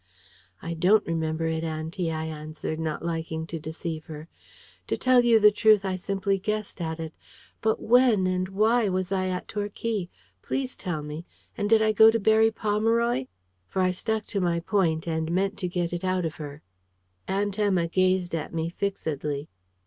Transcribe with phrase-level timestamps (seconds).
[0.63, 4.29] "I DON'T remember it auntie," I answered, not liking to deceive her.
[4.87, 7.13] "To tell you the truth, I simply guessed at it.
[7.61, 10.09] But when and why was I at Torquay?
[10.41, 11.27] Please tell me.
[11.55, 13.27] And did I go to Berry Pomeroy?"
[13.67, 16.63] For I stuck to my point, and meant to get it out of her.
[17.27, 19.49] Aunt Emma gazed at me fixedly.